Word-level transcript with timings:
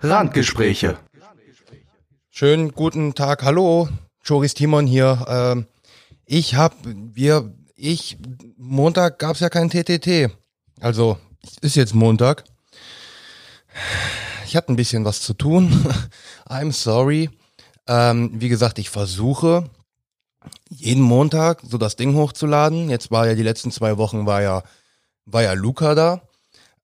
Randgespräche. 0.00 0.96
Schönen 2.30 2.70
guten 2.72 3.14
Tag, 3.14 3.42
hallo, 3.42 3.88
Choris 4.24 4.54
Timon 4.54 4.86
hier. 4.86 5.26
Ähm, 5.28 5.66
ich 6.24 6.54
hab, 6.54 6.76
wir, 6.84 7.52
ich, 7.74 8.16
Montag 8.56 9.18
gab's 9.18 9.40
ja 9.40 9.48
kein 9.48 9.70
TTT. 9.70 10.30
Also, 10.80 11.18
ist 11.62 11.74
jetzt 11.74 11.94
Montag. 11.94 12.44
Ich 14.46 14.54
hatte 14.54 14.72
ein 14.72 14.76
bisschen 14.76 15.04
was 15.04 15.20
zu 15.20 15.34
tun. 15.34 15.72
I'm 16.48 16.72
sorry. 16.72 17.30
Ähm, 17.88 18.30
wie 18.34 18.48
gesagt, 18.48 18.78
ich 18.78 18.90
versuche 18.90 19.68
jeden 20.68 21.02
Montag 21.02 21.60
so 21.68 21.76
das 21.76 21.96
Ding 21.96 22.14
hochzuladen. 22.14 22.88
Jetzt 22.88 23.10
war 23.10 23.26
ja 23.26 23.34
die 23.34 23.42
letzten 23.42 23.72
zwei 23.72 23.98
Wochen 23.98 24.26
war 24.26 24.42
ja 24.42 24.62
war 25.26 25.42
ja 25.42 25.54
Luca 25.54 25.94
da. 25.96 26.22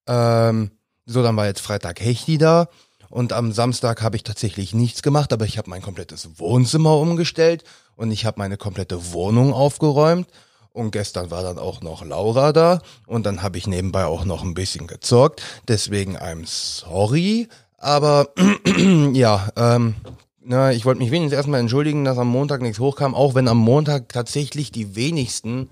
Ähm, 0.05 0.71
so, 1.05 1.23
dann 1.23 1.37
war 1.37 1.45
jetzt 1.45 1.61
Freitag 1.61 2.01
Hechti 2.01 2.37
da. 2.37 2.67
Und 3.09 3.33
am 3.33 3.51
Samstag 3.51 4.01
habe 4.01 4.15
ich 4.15 4.23
tatsächlich 4.23 4.73
nichts 4.73 5.01
gemacht, 5.01 5.31
aber 5.33 5.45
ich 5.45 5.57
habe 5.57 5.69
mein 5.69 5.81
komplettes 5.81 6.39
Wohnzimmer 6.39 6.97
umgestellt 6.97 7.63
und 7.95 8.11
ich 8.11 8.25
habe 8.25 8.39
meine 8.39 8.57
komplette 8.57 9.13
Wohnung 9.13 9.53
aufgeräumt. 9.53 10.27
Und 10.73 10.91
gestern 10.91 11.31
war 11.31 11.41
dann 11.41 11.57
auch 11.57 11.81
noch 11.81 12.03
Laura 12.03 12.51
da 12.51 12.81
und 13.07 13.25
dann 13.25 13.41
habe 13.41 13.57
ich 13.57 13.65
nebenbei 13.65 14.05
auch 14.05 14.25
noch 14.25 14.43
ein 14.43 14.53
bisschen 14.53 14.87
gezockt. 14.87 15.41
Deswegen 15.69 16.17
I'm 16.17 16.45
sorry. 16.45 17.47
Aber 17.77 18.29
ja, 19.13 19.49
ähm, 19.55 19.95
na, 20.41 20.73
ich 20.73 20.85
wollte 20.85 20.99
mich 20.99 21.11
wenigstens 21.11 21.37
erstmal 21.37 21.61
entschuldigen, 21.61 22.03
dass 22.03 22.17
am 22.17 22.27
Montag 22.27 22.61
nichts 22.61 22.79
hochkam, 22.79 23.15
auch 23.15 23.35
wenn 23.35 23.47
am 23.47 23.57
Montag 23.57 24.09
tatsächlich 24.09 24.71
die 24.71 24.95
wenigsten 24.95 25.69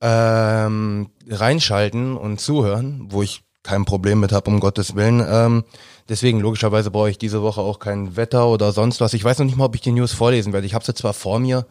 ähm, 0.00 1.10
reinschalten 1.28 2.16
und 2.16 2.40
zuhören, 2.40 3.06
wo 3.10 3.22
ich 3.22 3.42
kein 3.62 3.84
Problem 3.84 4.20
mit 4.20 4.32
habe, 4.32 4.50
um 4.50 4.60
Gottes 4.60 4.94
Willen. 4.94 5.24
Ähm, 5.26 5.64
deswegen 6.08 6.40
logischerweise 6.40 6.90
brauche 6.90 7.10
ich 7.10 7.18
diese 7.18 7.42
Woche 7.42 7.60
auch 7.60 7.78
kein 7.78 8.16
Wetter 8.16 8.48
oder 8.48 8.72
sonst 8.72 9.00
was. 9.00 9.14
Ich 9.14 9.24
weiß 9.24 9.38
noch 9.38 9.46
nicht 9.46 9.56
mal, 9.56 9.66
ob 9.66 9.74
ich 9.74 9.80
die 9.80 9.92
News 9.92 10.12
vorlesen 10.12 10.52
werde. 10.52 10.66
Ich 10.66 10.74
habe 10.74 10.84
sie 10.84 10.94
zwar 10.94 11.12
vor 11.12 11.38
mir, 11.38 11.66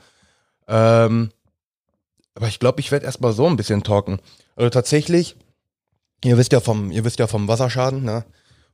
ähm, 0.67 1.31
aber 2.35 2.47
ich 2.47 2.59
glaube, 2.59 2.79
ich 2.79 2.91
werde 2.91 3.05
erstmal 3.05 3.33
so 3.33 3.47
ein 3.47 3.57
bisschen 3.57 3.83
talken. 3.83 4.19
Also 4.55 4.69
tatsächlich, 4.69 5.35
ihr 6.23 6.37
wisst 6.37 6.51
ja 6.51 6.59
vom, 6.59 6.91
ihr 6.91 7.03
wisst 7.03 7.19
ja 7.19 7.27
vom 7.27 7.47
Wasserschaden, 7.47 8.03
ne? 8.03 8.25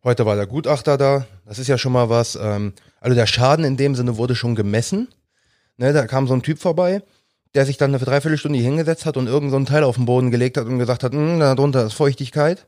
Heute 0.03 0.25
war 0.27 0.35
der 0.35 0.45
Gutachter 0.45 0.97
da. 0.97 1.25
Das 1.45 1.57
ist 1.57 1.67
ja 1.67 1.79
schon 1.79 1.93
mal 1.93 2.09
was. 2.09 2.35
Ähm, 2.35 2.73
also 2.99 3.15
der 3.15 3.25
Schaden 3.25 3.65
in 3.65 3.75
dem 3.75 3.95
Sinne 3.95 4.17
wurde 4.17 4.35
schon 4.35 4.53
gemessen. 4.53 5.07
Ne, 5.77 5.93
da 5.93 6.05
kam 6.05 6.27
so 6.27 6.33
ein 6.35 6.43
Typ 6.43 6.59
vorbei 6.59 7.01
der 7.55 7.65
sich 7.65 7.77
dann 7.77 7.95
eine 7.95 8.03
Dreiviertelstunde 8.03 8.59
hingesetzt 8.59 9.05
hat 9.05 9.15
und 9.17 9.27
irgend 9.27 9.49
so 9.49 9.57
ein 9.57 9.65
Teil 9.65 9.85
auf 9.85 9.95
den 9.95 10.05
Boden 10.05 10.29
gelegt 10.29 10.57
hat 10.57 10.67
und 10.67 10.77
gesagt 10.77 11.03
hat, 11.03 11.13
hm, 11.13 11.39
da 11.39 11.55
drunter 11.55 11.85
ist 11.85 11.93
Feuchtigkeit. 11.93 12.67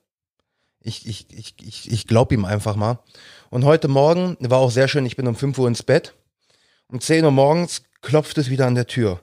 Ich, 0.81 1.07
ich, 1.07 1.27
ich, 1.31 1.55
ich, 1.61 1.91
ich 1.91 2.07
glaube 2.07 2.35
ihm 2.35 2.45
einfach 2.45 2.75
mal. 2.75 2.99
Und 3.49 3.65
heute 3.65 3.87
Morgen 3.87 4.37
war 4.39 4.59
auch 4.59 4.71
sehr 4.71 4.87
schön, 4.87 5.05
ich 5.05 5.15
bin 5.15 5.27
um 5.27 5.35
5 5.35 5.57
Uhr 5.57 5.67
ins 5.67 5.83
Bett. 5.83 6.13
Um 6.87 7.01
10 7.01 7.25
Uhr 7.25 7.31
morgens 7.31 7.83
klopft 8.01 8.37
es 8.37 8.49
wieder 8.49 8.67
an 8.67 8.75
der 8.75 8.87
Tür. 8.87 9.21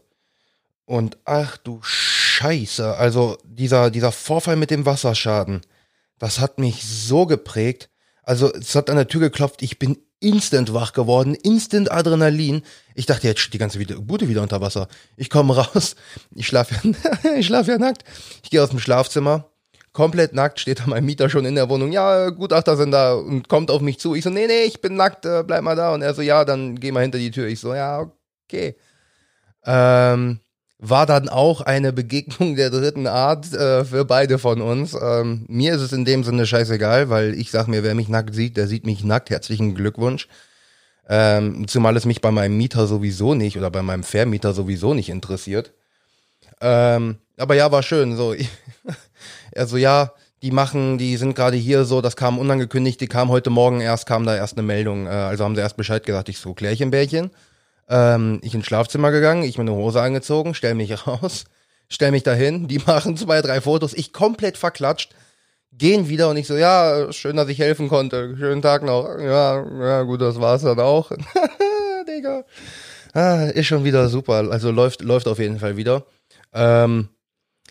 Und 0.86 1.16
ach 1.24 1.56
du 1.56 1.80
Scheiße, 1.82 2.96
also 2.96 3.38
dieser, 3.44 3.90
dieser 3.90 4.12
Vorfall 4.12 4.56
mit 4.56 4.70
dem 4.70 4.84
Wasserschaden, 4.84 5.62
das 6.18 6.40
hat 6.40 6.58
mich 6.58 6.84
so 6.84 7.26
geprägt. 7.26 7.90
Also 8.22 8.52
es 8.52 8.74
hat 8.74 8.90
an 8.90 8.96
der 8.96 9.08
Tür 9.08 9.20
geklopft, 9.20 9.62
ich 9.62 9.78
bin 9.78 9.98
instant 10.20 10.72
wach 10.72 10.92
geworden, 10.92 11.34
instant 11.34 11.90
Adrenalin. 11.90 12.62
Ich 12.94 13.06
dachte, 13.06 13.26
jetzt 13.26 13.40
steht 13.40 13.54
die 13.54 13.58
ganze 13.58 13.78
Bude 13.78 14.28
wieder 14.28 14.42
unter 14.42 14.60
Wasser. 14.60 14.88
Ich 15.16 15.30
komme 15.30 15.56
raus, 15.56 15.96
ich 16.34 16.46
schlafe 16.46 16.74
ja, 16.74 17.34
ich 17.36 17.46
schlaf 17.46 17.66
ja 17.66 17.78
nackt. 17.78 18.04
Ich 18.42 18.50
gehe 18.50 18.62
aus 18.62 18.70
dem 18.70 18.80
Schlafzimmer, 18.80 19.50
komplett 19.94 20.34
nackt, 20.34 20.60
steht 20.60 20.80
da 20.80 20.84
mein 20.86 21.06
Mieter 21.06 21.30
schon 21.30 21.46
in 21.46 21.54
der 21.54 21.70
Wohnung. 21.70 21.92
Ja, 21.92 22.28
Gutachter 22.28 22.76
sind 22.76 22.90
da 22.90 23.14
und 23.14 23.48
kommt 23.48 23.70
auf 23.70 23.80
mich 23.80 23.98
zu. 23.98 24.14
Ich 24.14 24.24
so, 24.24 24.28
nee, 24.28 24.46
nee, 24.46 24.64
ich 24.64 24.82
bin 24.82 24.96
nackt, 24.96 25.24
äh, 25.24 25.42
bleib 25.46 25.62
mal 25.62 25.76
da. 25.76 25.94
Und 25.94 26.02
er 26.02 26.12
so, 26.12 26.20
ja, 26.20 26.44
dann 26.44 26.78
geh 26.78 26.92
mal 26.92 27.00
hinter 27.00 27.18
die 27.18 27.30
Tür. 27.30 27.46
Ich 27.46 27.60
so, 27.60 27.74
ja, 27.74 28.10
okay. 28.46 28.76
Ähm, 29.64 30.40
war 30.78 31.06
dann 31.06 31.28
auch 31.28 31.62
eine 31.62 31.92
Begegnung 31.92 32.56
der 32.56 32.70
dritten 32.70 33.06
Art 33.06 33.52
äh, 33.54 33.84
für 33.84 34.04
beide 34.04 34.38
von 34.38 34.60
uns. 34.60 34.94
Ähm, 35.00 35.46
mir 35.48 35.74
ist 35.74 35.80
es 35.80 35.92
in 35.92 36.04
dem 36.04 36.24
Sinne 36.24 36.44
scheißegal, 36.44 37.08
weil 37.08 37.32
ich 37.32 37.50
sag 37.50 37.68
mir, 37.68 37.82
wer 37.84 37.94
mich 37.94 38.08
nackt 38.08 38.34
sieht, 38.34 38.56
der 38.56 38.66
sieht 38.66 38.84
mich 38.84 39.04
nackt. 39.04 39.30
Herzlichen 39.30 39.74
Glückwunsch. 39.74 40.28
Ähm, 41.08 41.68
zumal 41.68 41.96
es 41.96 42.04
mich 42.04 42.20
bei 42.20 42.32
meinem 42.32 42.56
Mieter 42.56 42.86
sowieso 42.86 43.34
nicht 43.34 43.56
oder 43.56 43.70
bei 43.70 43.82
meinem 43.82 44.02
Vermieter 44.02 44.54
sowieso 44.54 44.92
nicht 44.92 45.08
interessiert. 45.08 45.72
Ähm, 46.60 47.18
aber 47.36 47.54
ja, 47.54 47.70
war 47.70 47.82
schön. 47.82 48.16
So, 48.16 48.34
also 49.56 49.76
ja, 49.76 50.12
die 50.42 50.50
machen, 50.50 50.98
die 50.98 51.16
sind 51.16 51.34
gerade 51.34 51.56
hier 51.56 51.84
so, 51.84 52.02
das 52.02 52.16
kam 52.16 52.38
unangekündigt, 52.38 53.00
die 53.00 53.06
kam 53.06 53.30
heute 53.30 53.48
Morgen 53.48 53.80
erst, 53.80 54.06
kam 54.06 54.26
da 54.26 54.36
erst 54.36 54.58
eine 54.58 54.66
Meldung. 54.66 55.06
Äh, 55.06 55.10
also 55.10 55.42
haben 55.42 55.54
sie 55.54 55.62
erst 55.62 55.78
Bescheid 55.78 56.04
gesagt, 56.04 56.28
ich 56.28 56.38
so, 56.38 56.52
Klärchenbärchen. 56.52 57.30
Ähm, 57.88 58.40
ich 58.42 58.54
ins 58.54 58.66
Schlafzimmer 58.66 59.10
gegangen, 59.10 59.42
ich 59.42 59.56
mir 59.56 59.62
eine 59.62 59.72
Hose 59.72 60.00
angezogen, 60.00 60.54
stell 60.54 60.74
mich 60.74 61.06
raus, 61.06 61.44
stell 61.88 62.10
mich 62.10 62.22
dahin, 62.22 62.68
die 62.68 62.78
machen 62.78 63.16
zwei, 63.16 63.40
drei 63.42 63.60
Fotos, 63.60 63.94
ich 63.94 64.12
komplett 64.12 64.56
verklatscht, 64.58 65.14
gehen 65.72 66.08
wieder 66.08 66.28
und 66.30 66.36
ich 66.36 66.46
so, 66.46 66.56
ja, 66.56 67.12
schön, 67.12 67.36
dass 67.36 67.48
ich 67.48 67.58
helfen 67.58 67.88
konnte, 67.88 68.36
schönen 68.38 68.62
Tag 68.62 68.82
noch, 68.82 69.18
ja, 69.18 69.64
ja 69.80 70.02
gut, 70.02 70.20
das 70.20 70.40
war's 70.40 70.62
dann 70.62 70.80
auch. 70.80 71.10
Digga. 72.08 72.44
Ah, 73.12 73.44
ist 73.46 73.66
schon 73.66 73.84
wieder 73.84 74.08
super, 74.08 74.50
also 74.50 74.70
läuft, 74.70 75.02
läuft 75.02 75.28
auf 75.28 75.38
jeden 75.38 75.58
Fall 75.58 75.76
wieder. 75.76 76.04
Ähm, 76.52 77.08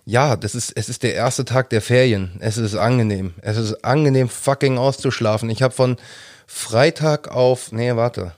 ja, 0.05 0.35
das 0.35 0.53
ist, 0.55 0.71
es 0.71 0.89
ist 0.89 1.03
der 1.03 1.13
erste 1.13 1.45
Tag 1.45 1.69
der 1.69 1.81
Ferien. 1.81 2.37
Es 2.39 2.57
ist 2.57 2.75
angenehm. 2.75 3.33
Es 3.41 3.57
ist 3.57 3.85
angenehm, 3.85 4.27
fucking 4.27 4.77
auszuschlafen. 4.77 5.49
Ich 5.49 5.61
habe 5.61 5.73
von 5.73 5.97
Freitag 6.45 7.29
auf, 7.29 7.71
nee, 7.71 7.95
warte. 7.95 8.35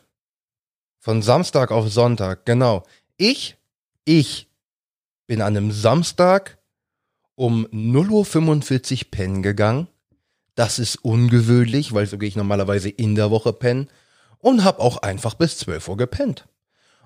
Von 0.99 1.21
Samstag 1.21 1.71
auf 1.71 1.91
Sonntag, 1.91 2.45
genau. 2.45 2.83
Ich, 3.17 3.57
ich 4.05 4.47
bin 5.27 5.41
an 5.41 5.57
einem 5.57 5.71
Samstag 5.71 6.57
um 7.35 7.65
0.45 7.67 8.93
Uhr 8.93 9.11
pennen 9.11 9.43
gegangen. 9.43 9.87
Das 10.53 10.79
ist 10.79 11.03
ungewöhnlich, 11.03 11.93
weil 11.93 12.05
so 12.05 12.17
gehe 12.17 12.29
ich 12.29 12.35
normalerweise 12.35 12.89
in 12.89 13.15
der 13.15 13.31
Woche 13.31 13.53
pennen. 13.53 13.89
Und 14.39 14.63
habe 14.63 14.79
auch 14.79 14.97
einfach 14.97 15.33
bis 15.33 15.57
12 15.57 15.87
Uhr 15.89 15.97
gepennt. 15.97 16.47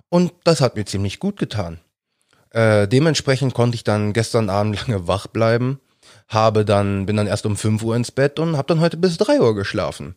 Und 0.10 0.34
das 0.44 0.60
hat 0.60 0.76
mir 0.76 0.86
ziemlich 0.86 1.20
gut 1.20 1.38
getan. 1.38 1.80
Äh, 2.52 2.88
dementsprechend 2.88 3.54
konnte 3.54 3.76
ich 3.76 3.84
dann 3.84 4.14
gestern 4.14 4.50
Abend 4.50 4.80
lange 4.88 5.08
wach 5.08 5.28
bleiben, 5.28 5.80
habe 6.28 6.66
dann, 6.66 7.06
bin 7.06 7.18
dann 7.18 7.28
erst 7.28 7.46
um 7.46 7.56
5 7.58 7.84
Uhr 7.84 7.96
ins 7.96 8.12
Bett 8.12 8.40
und 8.40 8.58
habe 8.58 8.68
dann 8.68 8.80
heute 8.80 8.98
bis 8.98 9.18
3 9.18 9.42
Uhr 9.42 9.56
geschlafen. 9.56 10.16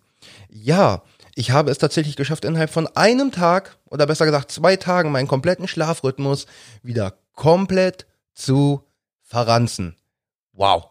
Ja, 0.48 1.02
ich 1.34 1.50
habe 1.50 1.70
es 1.70 1.78
tatsächlich 1.78 2.16
geschafft, 2.16 2.44
innerhalb 2.44 2.70
von 2.70 2.86
einem 2.88 3.32
Tag 3.32 3.78
oder 3.86 4.06
besser 4.06 4.26
gesagt 4.26 4.52
zwei 4.52 4.76
Tagen 4.76 5.12
meinen 5.12 5.28
kompletten 5.28 5.66
Schlafrhythmus 5.66 6.46
wieder 6.82 7.14
komplett 7.34 8.06
zu 8.34 8.84
verranzen. 9.22 9.96
Wow. 10.52 10.90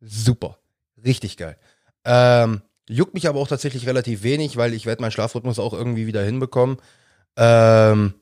Super. 0.00 0.58
Richtig 1.04 1.36
geil. 1.36 1.56
Ähm, 2.04 2.62
juckt 2.88 3.14
mich 3.14 3.28
aber 3.28 3.38
auch 3.38 3.48
tatsächlich 3.48 3.86
relativ 3.86 4.22
wenig, 4.22 4.56
weil 4.56 4.72
ich 4.72 4.86
werde 4.86 5.02
meinen 5.02 5.12
Schlafrhythmus 5.12 5.58
auch 5.58 5.74
irgendwie 5.74 6.06
wieder 6.06 6.22
hinbekommen. 6.22 6.78
Ähm, 7.36 8.14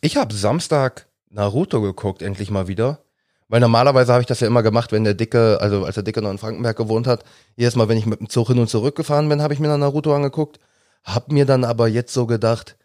ich 0.00 0.16
habe 0.16 0.34
Samstag 0.34 1.07
Naruto 1.30 1.80
geguckt, 1.80 2.22
endlich 2.22 2.50
mal 2.50 2.68
wieder. 2.68 3.00
Weil 3.48 3.60
normalerweise 3.60 4.12
habe 4.12 4.20
ich 4.20 4.26
das 4.26 4.40
ja 4.40 4.46
immer 4.46 4.62
gemacht, 4.62 4.92
wenn 4.92 5.04
der 5.04 5.14
Dicke, 5.14 5.58
also 5.60 5.84
als 5.84 5.94
der 5.94 6.04
Dicke 6.04 6.20
noch 6.20 6.30
in 6.30 6.38
Frankenberg 6.38 6.76
gewohnt 6.76 7.06
hat, 7.06 7.24
jedes 7.56 7.76
Mal, 7.76 7.88
wenn 7.88 7.96
ich 7.96 8.04
mit 8.04 8.20
dem 8.20 8.28
Zug 8.28 8.48
hin 8.48 8.58
und 8.58 8.68
zurück 8.68 8.94
gefahren 8.94 9.28
bin, 9.28 9.40
habe 9.40 9.54
ich 9.54 9.60
mir 9.60 9.68
dann 9.68 9.80
Naruto 9.80 10.14
angeguckt. 10.14 10.60
Hab 11.04 11.32
mir 11.32 11.46
dann 11.46 11.64
aber 11.64 11.88
jetzt 11.88 12.12
so 12.12 12.26
gedacht, 12.26 12.76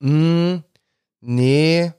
hm, 0.00 0.62
nee, 1.20 1.92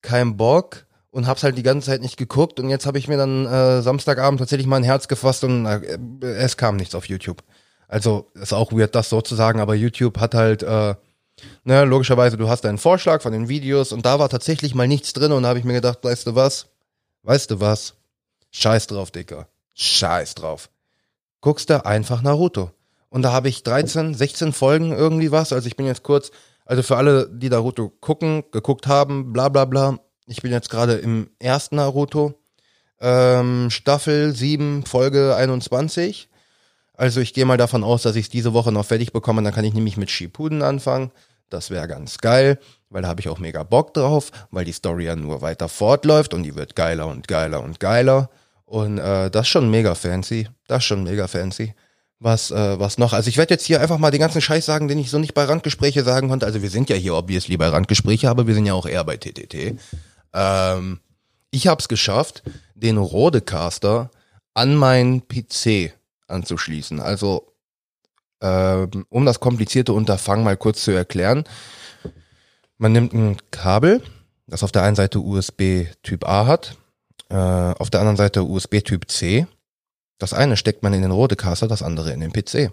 kein 0.00 0.36
Bock 0.36 0.86
und 1.10 1.26
hab's 1.28 1.44
halt 1.44 1.56
die 1.56 1.62
ganze 1.62 1.86
Zeit 1.86 2.00
nicht 2.00 2.16
geguckt 2.16 2.58
und 2.58 2.68
jetzt 2.68 2.86
habe 2.86 2.98
ich 2.98 3.06
mir 3.06 3.16
dann 3.16 3.46
äh, 3.46 3.82
Samstagabend 3.82 4.40
tatsächlich 4.40 4.66
mal 4.66 4.76
ein 4.78 4.82
Herz 4.82 5.06
gefasst 5.06 5.44
und 5.44 5.66
äh, 5.66 5.98
es 6.22 6.56
kam 6.56 6.76
nichts 6.76 6.94
auf 6.94 7.06
YouTube. 7.06 7.44
Also 7.86 8.30
ist 8.34 8.54
auch 8.54 8.72
weird, 8.72 8.94
das 8.94 9.10
so 9.10 9.20
zu 9.20 9.34
sagen, 9.34 9.60
aber 9.60 9.74
YouTube 9.74 10.18
hat 10.18 10.34
halt, 10.34 10.62
äh, 10.62 10.94
ne, 11.64 11.84
logischerweise, 11.84 12.36
du 12.36 12.48
hast 12.48 12.64
einen 12.66 12.78
Vorschlag 12.78 13.22
von 13.22 13.32
den 13.32 13.48
Videos 13.48 13.92
und 13.92 14.04
da 14.04 14.18
war 14.18 14.28
tatsächlich 14.28 14.74
mal 14.74 14.88
nichts 14.88 15.12
drin 15.12 15.32
und 15.32 15.42
da 15.42 15.50
habe 15.50 15.58
ich 15.58 15.64
mir 15.64 15.74
gedacht, 15.74 15.98
weißt 16.02 16.26
du 16.26 16.34
was? 16.34 16.66
Weißt 17.22 17.50
du 17.50 17.60
was? 17.60 17.94
Scheiß 18.50 18.86
drauf, 18.88 19.10
Dicker. 19.10 19.48
Scheiß 19.74 20.34
drauf. 20.34 20.68
Guckst 21.40 21.70
du 21.70 21.84
einfach 21.84 22.22
Naruto. 22.22 22.70
Und 23.08 23.22
da 23.22 23.32
habe 23.32 23.48
ich 23.48 23.62
13, 23.62 24.14
16 24.14 24.52
Folgen 24.52 24.92
irgendwie 24.92 25.32
was. 25.32 25.52
Also 25.52 25.66
ich 25.66 25.76
bin 25.76 25.86
jetzt 25.86 26.02
kurz, 26.02 26.30
also 26.64 26.82
für 26.82 26.96
alle, 26.96 27.28
die 27.28 27.50
Naruto 27.50 27.90
gucken, 28.00 28.44
geguckt 28.52 28.86
haben, 28.86 29.32
bla 29.32 29.48
bla 29.48 29.64
bla. 29.64 29.98
Ich 30.26 30.40
bin 30.42 30.52
jetzt 30.52 30.70
gerade 30.70 30.94
im 30.94 31.30
ersten 31.38 31.76
Naruto. 31.76 32.34
Ähm, 33.00 33.68
Staffel 33.70 34.34
7, 34.34 34.84
Folge 34.86 35.34
21. 35.36 36.28
Also 36.94 37.20
ich 37.20 37.34
gehe 37.34 37.44
mal 37.44 37.56
davon 37.56 37.84
aus, 37.84 38.02
dass 38.02 38.16
ich 38.16 38.26
es 38.26 38.30
diese 38.30 38.52
Woche 38.52 38.72
noch 38.72 38.84
fertig 38.84 39.12
bekomme. 39.12 39.42
Dann 39.42 39.54
kann 39.54 39.64
ich 39.64 39.74
nämlich 39.74 39.96
mit 39.96 40.10
Shippuden 40.10 40.62
anfangen. 40.62 41.10
Das 41.48 41.70
wäre 41.70 41.86
ganz 41.86 42.18
geil, 42.18 42.58
weil 42.88 43.02
da 43.02 43.08
habe 43.08 43.20
ich 43.20 43.28
auch 43.28 43.38
mega 43.38 43.62
Bock 43.62 43.92
drauf, 43.92 44.30
weil 44.50 44.64
die 44.64 44.72
Story 44.72 45.04
ja 45.04 45.16
nur 45.16 45.42
weiter 45.42 45.68
fortläuft 45.68 46.32
und 46.32 46.44
die 46.44 46.54
wird 46.54 46.76
geiler 46.76 47.08
und 47.08 47.28
geiler 47.28 47.62
und 47.62 47.78
geiler. 47.78 48.30
Und 48.64 48.98
äh, 48.98 49.30
das 49.30 49.42
ist 49.46 49.48
schon 49.48 49.70
mega 49.70 49.94
fancy. 49.94 50.48
Das 50.66 50.78
ist 50.78 50.84
schon 50.84 51.04
mega 51.04 51.28
fancy. 51.28 51.74
Was, 52.18 52.50
äh, 52.50 52.78
was 52.78 52.96
noch? 52.98 53.12
Also 53.12 53.28
ich 53.28 53.36
werde 53.36 53.52
jetzt 53.52 53.66
hier 53.66 53.80
einfach 53.80 53.98
mal 53.98 54.10
den 54.10 54.20
ganzen 54.20 54.40
Scheiß 54.40 54.64
sagen, 54.64 54.88
den 54.88 54.98
ich 54.98 55.10
so 55.10 55.18
nicht 55.18 55.34
bei 55.34 55.44
Randgespräche 55.44 56.04
sagen 56.04 56.28
konnte. 56.28 56.46
Also 56.46 56.62
wir 56.62 56.70
sind 56.70 56.88
ja 56.88 56.96
hier 56.96 57.14
obviously 57.14 57.56
bei 57.56 57.68
Randgespräche, 57.68 58.30
aber 58.30 58.46
wir 58.46 58.54
sind 58.54 58.64
ja 58.64 58.74
auch 58.74 58.86
eher 58.86 59.04
bei 59.04 59.16
TTT. 59.16 59.76
Ähm, 60.32 61.00
ich 61.50 61.66
habe 61.66 61.80
es 61.80 61.88
geschafft, 61.88 62.42
den 62.74 62.96
Rodecaster 62.96 64.10
an 64.54 64.74
meinen 64.74 65.28
PC 65.28 65.92
anzuschließen. 66.32 67.00
Also 67.00 67.52
ähm, 68.42 69.06
um 69.08 69.24
das 69.24 69.38
komplizierte 69.38 69.92
Unterfangen 69.92 70.44
mal 70.44 70.56
kurz 70.56 70.82
zu 70.82 70.90
erklären. 70.90 71.44
Man 72.76 72.90
nimmt 72.90 73.12
ein 73.12 73.36
Kabel, 73.52 74.02
das 74.48 74.64
auf 74.64 74.72
der 74.72 74.82
einen 74.82 74.96
Seite 74.96 75.20
USB 75.20 75.86
Typ 76.02 76.26
A 76.26 76.46
hat, 76.46 76.76
äh, 77.28 77.36
auf 77.36 77.88
der 77.90 78.00
anderen 78.00 78.16
Seite 78.16 78.42
USB 78.42 78.80
Typ 78.80 79.08
C. 79.08 79.46
Das 80.18 80.34
eine 80.34 80.56
steckt 80.56 80.82
man 80.82 80.92
in 80.92 81.02
den 81.02 81.12
Rodecaster, 81.12 81.68
das 81.68 81.82
andere 81.82 82.12
in 82.12 82.18
den 82.18 82.32
PC. 82.32 82.72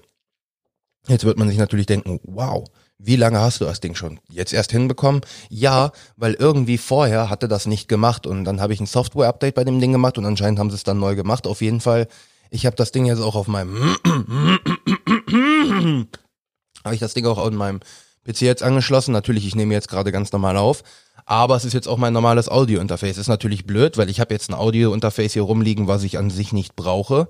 Jetzt 1.08 1.24
wird 1.24 1.38
man 1.38 1.48
sich 1.48 1.60
natürlich 1.60 1.86
denken, 1.86 2.20
wow, 2.24 2.68
wie 2.98 3.16
lange 3.16 3.40
hast 3.40 3.62
du 3.62 3.66
das 3.66 3.80
Ding 3.80 3.94
schon 3.94 4.20
jetzt 4.28 4.54
erst 4.54 4.72
hinbekommen? 4.72 5.22
Ja, 5.50 5.92
weil 6.18 6.34
irgendwie 6.34 6.80
vorher 6.80 7.30
hatte 7.30 7.48
das 7.48 7.68
nicht 7.68 7.88
gemacht 7.88 8.26
und 8.26 8.44
dann 8.44 8.60
habe 8.60 8.74
ich 8.74 8.80
ein 8.80 8.88
Software-Update 8.88 9.56
bei 9.56 9.64
dem 9.64 9.80
Ding 9.80 9.92
gemacht 9.92 10.18
und 10.18 10.26
anscheinend 10.26 10.60
haben 10.60 10.72
sie 10.72 10.76
es 10.76 10.84
dann 10.84 11.00
neu 11.00 11.16
gemacht. 11.16 11.46
Auf 11.46 11.62
jeden 11.62 11.80
Fall, 11.80 12.08
ich 12.50 12.66
habe 12.66 12.76
das 12.76 12.92
Ding 12.92 13.06
jetzt 13.06 13.22
auch 13.22 13.36
auf 13.36 13.48
meinem 13.48 13.76
habe 16.84 16.96
ich 16.96 17.00
das 17.00 17.14
Ding 17.14 17.26
auch 17.26 17.38
auf 17.38 17.52
meinem 17.52 17.80
PC 18.26 18.42
jetzt 18.42 18.64
angeschlossen. 18.64 19.12
Natürlich, 19.12 19.46
ich 19.46 19.56
nehme 19.56 19.74
jetzt 19.74 19.90
gerade 19.90 20.12
ganz 20.12 20.32
normal 20.32 20.58
auf, 20.58 20.84
aber 21.26 21.56
es 21.56 21.66
ist 21.66 21.74
jetzt 21.74 21.88
auch 21.88 21.98
mein 21.98 22.14
normales 22.14 22.50
Audio-Interface. 22.50 23.18
Ist 23.18 23.28
natürlich 23.28 23.66
blöd, 23.66 23.98
weil 23.98 24.10
ich 24.10 24.20
habe 24.20 24.34
jetzt 24.34 24.50
ein 24.50 24.56
Audio-Interface 24.56 25.34
hier 25.34 25.44
rumliegen, 25.44 25.88
was 25.88 26.04
ich 26.04 26.18
an 26.18 26.30
sich 26.30 26.54
nicht 26.54 26.76
brauche. 26.76 27.28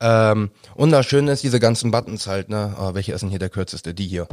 Ähm, 0.00 0.50
und 0.74 0.90
das 0.90 1.06
Schöne 1.06 1.32
ist, 1.32 1.44
diese 1.44 1.60
ganzen 1.60 1.90
Buttons 1.90 2.26
halt, 2.26 2.48
ne? 2.48 2.74
Oh, 2.78 2.94
welche 2.94 3.12
ist 3.12 3.20
denn 3.20 3.30
hier 3.30 3.38
der 3.38 3.50
kürzeste? 3.50 3.94
Die 3.94 4.06
hier. 4.06 4.26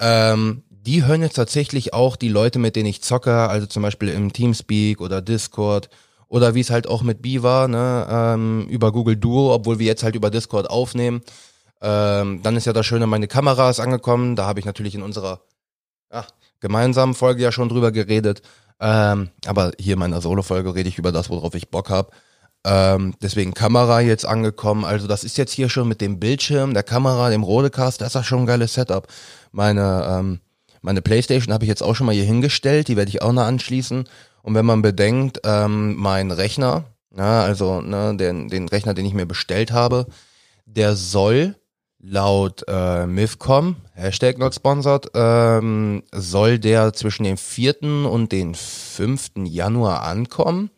Ähm, 0.00 0.62
die 0.70 1.04
hören 1.04 1.22
jetzt 1.22 1.34
tatsächlich 1.34 1.92
auch 1.92 2.16
die 2.16 2.28
Leute, 2.28 2.58
mit 2.58 2.76
denen 2.76 2.88
ich 2.88 3.02
zocke, 3.02 3.48
also 3.48 3.66
zum 3.66 3.82
Beispiel 3.82 4.08
im 4.08 4.32
Teamspeak 4.32 5.00
oder 5.00 5.20
Discord 5.20 5.90
oder 6.28 6.54
wie 6.54 6.60
es 6.60 6.70
halt 6.70 6.86
auch 6.86 7.02
mit 7.02 7.22
B 7.22 7.42
war, 7.42 7.68
ne, 7.68 8.06
ähm, 8.10 8.66
über 8.68 8.92
Google 8.92 9.16
Duo, 9.16 9.54
obwohl 9.54 9.78
wir 9.78 9.86
jetzt 9.86 10.02
halt 10.02 10.14
über 10.14 10.30
Discord 10.30 10.68
aufnehmen. 10.68 11.22
Ähm, 11.80 12.42
dann 12.42 12.56
ist 12.56 12.66
ja 12.66 12.72
das 12.72 12.86
Schöne, 12.86 13.06
meine 13.06 13.28
Kamera 13.28 13.70
ist 13.70 13.80
angekommen. 13.80 14.36
Da 14.36 14.46
habe 14.46 14.60
ich 14.60 14.66
natürlich 14.66 14.94
in 14.94 15.02
unserer 15.02 15.40
ja, 16.12 16.24
gemeinsamen 16.60 17.14
Folge 17.14 17.42
ja 17.42 17.52
schon 17.52 17.68
drüber 17.68 17.92
geredet. 17.92 18.42
Ähm, 18.80 19.30
aber 19.46 19.72
hier 19.78 19.94
in 19.94 19.98
meiner 19.98 20.20
Solo-Folge 20.20 20.74
rede 20.74 20.88
ich 20.88 20.98
über 20.98 21.12
das, 21.12 21.30
worauf 21.30 21.54
ich 21.54 21.70
Bock 21.70 21.90
habe. 21.90 22.10
Ähm, 22.64 23.14
deswegen 23.22 23.54
Kamera 23.54 24.00
jetzt 24.00 24.26
angekommen. 24.26 24.84
Also 24.84 25.06
das 25.06 25.24
ist 25.24 25.38
jetzt 25.38 25.52
hier 25.52 25.68
schon 25.68 25.88
mit 25.88 26.00
dem 26.00 26.18
Bildschirm, 26.18 26.74
der 26.74 26.82
Kamera, 26.82 27.30
dem 27.30 27.42
Rodecast, 27.42 28.00
das 28.00 28.14
ist 28.14 28.26
schon 28.26 28.40
ein 28.40 28.46
geiles 28.46 28.74
Setup. 28.74 29.06
Meine, 29.52 30.06
ähm, 30.08 30.40
meine 30.82 31.02
Playstation 31.02 31.54
habe 31.54 31.64
ich 31.64 31.68
jetzt 31.68 31.82
auch 31.82 31.94
schon 31.94 32.06
mal 32.06 32.14
hier 32.14 32.24
hingestellt, 32.24 32.88
die 32.88 32.96
werde 32.96 33.10
ich 33.10 33.22
auch 33.22 33.32
noch 33.32 33.44
anschließen. 33.44 34.08
Und 34.48 34.54
wenn 34.54 34.64
man 34.64 34.80
bedenkt, 34.80 35.42
ähm, 35.44 35.94
mein 35.96 36.30
Rechner, 36.30 36.84
ja, 37.14 37.42
also 37.42 37.82
ne, 37.82 38.16
den, 38.16 38.48
den 38.48 38.66
Rechner, 38.66 38.94
den 38.94 39.04
ich 39.04 39.12
mir 39.12 39.26
bestellt 39.26 39.72
habe, 39.72 40.06
der 40.64 40.96
soll 40.96 41.56
laut 42.00 42.64
äh, 42.66 43.04
MIFCOM, 43.04 43.76
Hashtag 43.92 44.38
not 44.38 44.54
sponsored, 44.54 45.10
ähm, 45.12 46.02
soll 46.12 46.58
der 46.58 46.94
zwischen 46.94 47.24
dem 47.24 47.36
4. 47.36 47.82
und 48.10 48.32
den 48.32 48.54
5. 48.54 49.32
Januar 49.44 50.04
ankommen. 50.04 50.70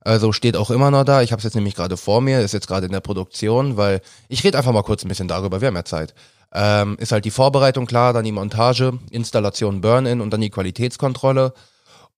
Also 0.00 0.32
steht 0.32 0.56
auch 0.56 0.70
immer 0.70 0.90
noch 0.90 1.04
da. 1.04 1.22
Ich 1.22 1.30
habe 1.30 1.38
es 1.38 1.44
jetzt 1.44 1.54
nämlich 1.54 1.76
gerade 1.76 1.96
vor 1.96 2.20
mir, 2.20 2.40
ist 2.40 2.54
jetzt 2.54 2.66
gerade 2.66 2.86
in 2.86 2.92
der 2.92 2.98
Produktion, 2.98 3.76
weil 3.76 4.00
ich 4.28 4.42
rede 4.42 4.58
einfach 4.58 4.72
mal 4.72 4.82
kurz 4.82 5.04
ein 5.04 5.08
bisschen 5.08 5.28
darüber, 5.28 5.60
wir 5.60 5.68
haben 5.68 5.76
ja 5.76 5.84
Zeit. 5.84 6.12
Ähm, 6.52 6.96
ist 6.98 7.12
halt 7.12 7.24
die 7.24 7.30
Vorbereitung 7.30 7.86
klar, 7.86 8.12
dann 8.12 8.24
die 8.24 8.32
Montage, 8.32 8.98
Installation 9.12 9.80
Burn-in 9.80 10.20
und 10.20 10.30
dann 10.30 10.40
die 10.40 10.50
Qualitätskontrolle. 10.50 11.52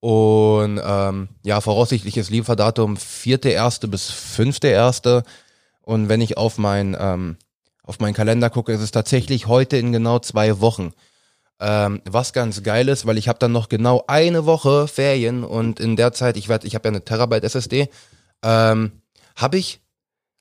Und 0.00 0.81
ähm, 0.83 1.29
ja, 1.45 1.61
voraussichtliches 1.61 2.31
Lieferdatum 2.31 2.97
4.1. 2.97 3.89
bis 3.89 4.11
5.1. 4.11 5.25
Und 5.83 6.09
wenn 6.09 6.21
ich 6.21 6.37
auf 6.37 6.59
mein, 6.59 6.97
ähm, 6.99 7.37
auf 7.83 7.99
meinen 7.99 8.15
Kalender 8.15 8.50
gucke, 8.50 8.73
ist 8.73 8.81
es 8.81 8.91
tatsächlich 8.91 9.47
heute 9.47 9.77
in 9.77 9.93
genau 9.93 10.19
zwei 10.21 10.61
Wochen. 10.61 10.93
Ähm, 11.61 12.03
was 12.05 12.33
ganz 12.33 12.62
geil 12.62 12.89
ist, 12.89 13.06
weil 13.06 13.19
ich 13.19 13.29
habe 13.29 13.41
dann 13.41 13.50
noch 13.50 13.69
genau 13.69 14.05
eine 14.06 14.47
Woche 14.47 14.87
Ferien 14.87 15.43
und 15.43 15.81
in 15.81 15.97
der 15.97 16.12
Zeit, 16.12 16.37
ich 16.37 16.49
werde, 16.49 16.69
ich 16.69 16.77
habe 16.77 16.87
ja 16.87 16.93
eine 16.93 17.05
Terabyte 17.05 17.43
SSD, 17.43 17.89
ähm, 18.45 18.93
habe 19.35 19.59
ich, 19.59 19.81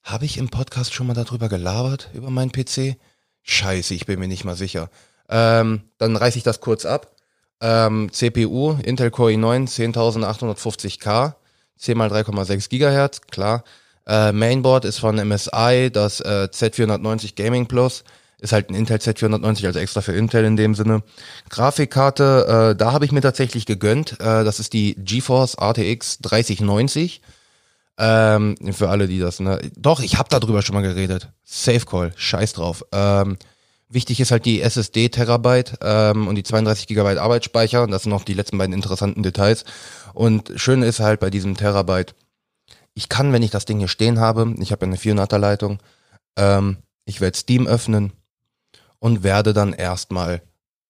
habe 0.04 0.25
ich 0.25 0.38
im 0.38 0.50
Podcast 0.50 0.94
schon 0.94 1.07
mal 1.07 1.15
darüber 1.15 1.50
gelabert 1.50 2.12
über 2.13 2.30
meinen 2.30 2.51
PC? 2.51 2.98
Scheiße, 3.42 3.95
ich 3.95 4.06
bin 4.06 4.19
mir 4.19 4.27
nicht 4.27 4.44
mal 4.44 4.56
sicher. 4.56 4.92
Ähm, 5.27 5.81
dann 5.98 6.15
reiße 6.15 6.38
ich 6.38 6.44
das 6.44 6.62
kurz 6.62 6.86
ab. 6.86 7.17
Ähm, 7.62 8.09
CPU 8.12 8.77
Intel 8.83 9.12
Core 9.12 9.31
i9 9.31 9.68
10850K, 9.94 11.36
10 11.77 12.00
x 12.00 12.13
3,6 12.13 12.69
Gigahertz, 12.69 13.21
klar. 13.21 13.63
Äh, 14.06 14.31
Mainboard 14.31 14.86
ist 14.86 15.00
von 15.00 15.15
MSI, 15.15 15.89
das 15.92 16.21
äh, 16.21 16.48
Z490 16.51 17.36
Gaming 17.36 17.68
Plus 17.68 18.04
ist 18.39 18.54
halt 18.54 18.69
ein 18.69 18.75
Intel 18.75 18.98
Z490, 18.98 19.65
also 19.65 19.80
extra 19.80 20.01
für 20.01 20.13
Intel 20.13 20.45
in 20.45 20.56
dem 20.56 20.75
Sinne. 20.75 21.01
Grafikkarte, 21.50 22.74
äh, 22.74 22.75
da 22.75 22.92
habe 22.92 23.06
ich 23.06 23.12
mir 23.12 23.21
tatsächlich 23.21 23.65
gegönnt. 23.65 24.19
Äh, 24.19 24.44
das 24.44 24.59
ist 24.59 24.74
die 24.74 24.95
GeForce 24.95 25.57
RTX 25.59 26.19
3090. 26.19 27.21
Ähm, 28.00 28.56
für 28.71 28.89
alle, 28.89 29.07
die 29.07 29.19
das, 29.19 29.39
ne? 29.39 29.59
Doch, 29.75 30.01
ich 30.01 30.19
habe 30.19 30.30
darüber 30.30 30.62
schon 30.62 30.75
mal 30.75 30.81
geredet. 30.83 31.30
Safe 31.44 31.83
Call, 31.83 32.13
scheiß 32.15 32.54
drauf. 32.54 32.86
Ähm, 32.92 33.38
wichtig 33.89 34.19
ist 34.19 34.31
halt 34.31 34.45
die 34.45 34.62
SSD 34.62 35.10
Terabyte 35.10 35.78
ähm, 35.81 36.28
und 36.28 36.36
die 36.36 36.44
32 36.44 36.88
Gigabyte 36.88 37.18
Arbeitsspeicher. 37.18 37.84
Und 37.84 37.92
das 37.92 38.04
sind 38.04 38.12
noch 38.12 38.24
die 38.24 38.34
letzten 38.34 38.57
beiden 38.57 38.74
interessanten 38.74 39.24
Details. 39.24 39.66
Und 40.13 40.51
schön 40.56 40.81
ist 40.81 41.00
halt 41.00 41.19
bei 41.19 41.30
diesem 41.30 41.56
Terabyte, 41.56 42.16
ich 42.94 43.10
kann, 43.10 43.31
wenn 43.31 43.44
ich 43.44 43.51
das 43.51 43.66
Ding 43.66 43.78
hier 43.78 43.88
stehen 43.88 44.19
habe, 44.19 44.56
ich 44.60 44.72
habe 44.72 44.86
ja 44.86 44.92
eine 44.92 44.98
400er 44.98 45.38
Leitung, 45.38 45.80
ähm, 46.36 46.78
ich 47.06 47.22
werde 47.22 47.38
Steam 47.38 47.68
öffnen, 47.68 48.12
und 49.00 49.24
werde 49.24 49.54
dann 49.54 49.74
erstmal 49.74 50.42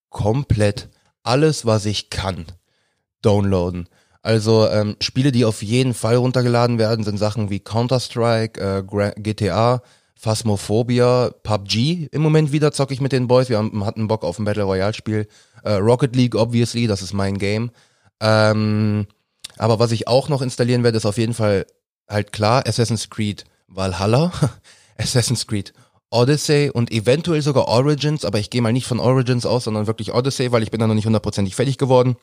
komplett 0.10 0.90
alles, 1.24 1.66
was 1.66 1.86
ich 1.86 2.10
kann, 2.10 2.46
downloaden. 3.22 3.90
Also 4.22 4.68
ähm, 4.70 4.96
Spiele, 5.00 5.32
die 5.32 5.46
auf 5.46 5.62
jeden 5.62 5.94
Fall 5.94 6.16
runtergeladen 6.16 6.80
werden, 6.80 7.06
sind 7.06 7.18
Sachen 7.18 7.50
wie 7.50 7.60
Counter-Strike, 7.60 8.60
äh, 8.60 9.12
GTA, 9.22 9.82
Phasmophobia, 10.18 11.32
PUBG. 11.44 12.10
Im 12.12 12.22
Moment 12.22 12.52
wieder 12.52 12.72
zocke 12.72 12.94
ich 12.94 13.02
mit 13.02 13.12
den 13.12 13.28
Boys. 13.28 13.50
Wir 13.50 13.58
haben, 13.58 13.86
hatten 13.86 14.08
Bock 14.08 14.24
auf 14.24 14.40
ein 14.40 14.46
Battle 14.46 14.64
Royale-Spiel. 14.64 15.28
Äh, 15.64 15.74
Rocket 15.74 16.16
League, 16.16 16.36
obviously, 16.36 16.88
das 16.88 17.02
ist 17.02 17.14
mein 17.14 17.38
Game. 17.38 17.72
Ähm, 18.20 19.06
aber 19.58 19.80
was 19.80 19.92
ich 19.92 20.08
auch 20.08 20.28
noch 20.30 20.42
installieren 20.42 20.84
werde, 20.84 20.98
ist 20.98 21.06
auf 21.06 21.18
jeden 21.18 21.34
Fall 21.34 21.68
halt 22.10 22.32
klar 22.32 22.64
Assassin's 22.68 23.10
Creed 23.10 23.46
Valhalla, 23.68 24.32
Assassin's 24.98 25.46
Creed 25.46 25.74
Odyssey 26.10 26.72
und 26.74 26.92
eventuell 26.92 27.42
sogar 27.42 27.68
Origins, 27.68 28.24
aber 28.24 28.40
ich 28.40 28.50
gehe 28.50 28.62
mal 28.62 28.72
nicht 28.72 28.88
von 28.88 29.00
Origins 29.00 29.46
aus, 29.46 29.66
sondern 29.66 29.88
wirklich 29.88 30.14
Odyssey, 30.14 30.52
weil 30.52 30.64
ich 30.64 30.72
bin 30.72 30.80
da 30.80 30.88
noch 30.88 30.96
nicht 30.96 31.06
hundertprozentig 31.06 31.56
fertig 31.56 31.78
geworden. 31.78 32.16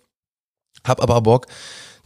Hab 0.87 1.03
aber 1.03 1.21
Bock, 1.21 1.47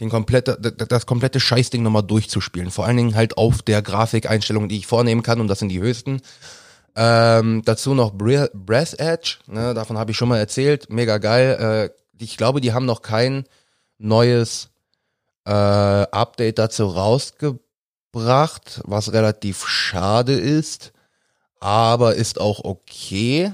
den 0.01 0.11
komplette, 0.11 0.59
das 0.61 1.07
komplette 1.07 1.41
Scheißding 1.41 1.83
nochmal 1.83 2.03
durchzuspielen. 2.03 2.71
Vor 2.71 2.87
allen 2.87 2.97
Dingen 2.97 3.15
halt 3.15 3.37
auf 3.37 3.63
der 3.63 3.83
Grafikeinstellung, 3.83 4.69
die 4.69 4.79
ich 4.79 4.87
vornehmen 4.87 5.23
kann, 5.23 5.41
und 5.41 5.49
das 5.49 5.59
sind 5.59 5.71
die 5.71 5.81
höchsten. 5.81 6.21
Ähm, 6.97 7.63
dazu 7.65 7.95
noch 7.95 8.13
Breath 8.13 8.99
Edge, 8.99 9.39
ne, 9.47 9.75
davon 9.75 9.99
habe 9.99 10.11
ich 10.11 10.17
schon 10.17 10.29
mal 10.29 10.39
erzählt, 10.39 10.91
mega 10.91 11.19
geil. 11.19 11.91
Äh, 11.91 12.23
ich 12.23 12.37
glaube, 12.37 12.61
die 12.61 12.73
haben 12.73 12.87
noch 12.87 13.03
kein 13.03 13.45
neues 13.99 14.71
äh, 15.45 15.51
Update 15.51 16.59
dazu 16.59 16.87
rausgebracht, 16.87 18.81
was 18.85 19.13
relativ 19.13 19.67
schade 19.69 20.33
ist 20.35 20.93
aber 21.61 22.15
ist 22.15 22.41
auch 22.41 22.65
okay. 22.65 23.53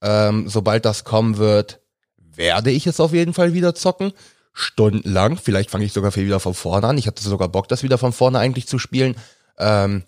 Ähm, 0.00 0.48
sobald 0.48 0.84
das 0.84 1.04
kommen 1.04 1.38
wird, 1.38 1.80
werde 2.16 2.70
ich 2.70 2.86
es 2.86 3.00
auf 3.00 3.12
jeden 3.12 3.34
Fall 3.34 3.52
wieder 3.52 3.74
zocken. 3.74 4.12
Stundenlang. 4.58 5.36
Vielleicht 5.36 5.70
fange 5.70 5.84
ich 5.84 5.92
sogar 5.92 6.14
wieder 6.16 6.40
von 6.40 6.52
vorne 6.52 6.88
an. 6.88 6.98
Ich 6.98 7.06
hatte 7.06 7.22
sogar 7.22 7.48
Bock, 7.48 7.68
das 7.68 7.84
wieder 7.84 7.96
von 7.96 8.12
vorne 8.12 8.40
eigentlich 8.40 8.66
zu 8.66 8.80
spielen. 8.80 9.14
Ähm, 9.56 10.02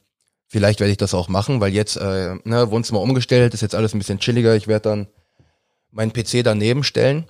vielleicht 0.49 0.81
werde 0.81 0.91
ich 0.91 0.97
das 0.97 1.15
auch 1.15 1.29
machen, 1.29 1.61
weil 1.61 1.73
jetzt, 1.73 1.97
äh, 1.97 2.35
ne, 2.43 2.69
Wohnzimmer 2.73 3.01
umgestellt, 3.01 3.55
ist 3.55 3.61
jetzt 3.61 3.77
alles 3.77 3.95
ein 3.95 3.99
bisschen 3.99 4.19
chilliger. 4.19 4.57
Ich 4.57 4.67
werde 4.67 4.89
dann 4.89 5.07
meinen 5.93 6.13
PC 6.13 6.43
daneben 6.43 6.83
stellen. 6.83 7.27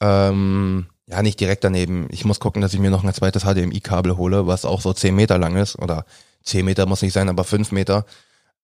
Ähm, 0.00 0.86
ja, 1.06 1.22
nicht 1.22 1.38
direkt 1.38 1.64
daneben. 1.64 2.08
Ich 2.10 2.24
muss 2.24 2.40
gucken, 2.40 2.62
dass 2.62 2.72
ich 2.72 2.80
mir 2.80 2.90
noch 2.90 3.04
ein 3.04 3.12
zweites 3.12 3.42
HDMI-Kabel 3.42 4.16
hole, 4.16 4.46
was 4.46 4.64
auch 4.64 4.80
so 4.80 4.94
10 4.94 5.14
Meter 5.14 5.36
lang 5.36 5.54
ist. 5.56 5.78
Oder 5.78 6.06
10 6.44 6.64
Meter 6.64 6.86
muss 6.86 7.02
nicht 7.02 7.12
sein, 7.12 7.28
aber 7.28 7.44
5 7.44 7.72
Meter. 7.72 8.06